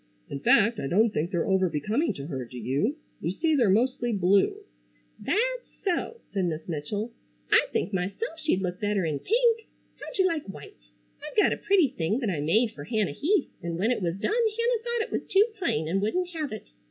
In 0.31 0.39
fact, 0.39 0.79
I 0.79 0.87
don't 0.87 1.11
think 1.13 1.29
they're 1.29 1.45
over 1.45 1.69
becoming 1.69 2.11
to 2.15 2.25
her, 2.25 2.43
do 2.43 2.57
you? 2.57 2.95
You 3.19 3.29
see 3.29 3.53
they're 3.55 3.69
mostly 3.69 4.11
blue——" 4.11 4.65
"That's 5.19 5.67
so!" 5.85 6.21
said 6.33 6.45
Miss 6.45 6.67
Mitchell. 6.67 7.11
"I 7.51 7.67
think 7.71 7.93
myself 7.93 8.39
she'd 8.39 8.63
look 8.63 8.79
better 8.81 9.05
in 9.05 9.19
pink. 9.19 9.67
How'd 9.99 10.17
you 10.17 10.25
like 10.25 10.47
white? 10.51 10.89
I've 11.23 11.37
got 11.37 11.53
a 11.53 11.57
pretty 11.57 11.89
thing 11.89 12.17
that 12.17 12.31
I 12.31 12.39
made 12.39 12.71
fer 12.71 12.85
Hannah 12.85 13.11
Heath 13.11 13.51
an' 13.61 13.77
when 13.77 13.91
it 13.91 14.01
was 14.01 14.17
done 14.17 14.31
Hannah 14.33 14.83
thought 14.83 15.03
it 15.05 15.11
was 15.11 15.27
too 15.31 15.45
plain 15.59 15.87
and 15.87 16.01
wouldn't 16.01 16.29
have 16.29 16.51
it. 16.51 16.63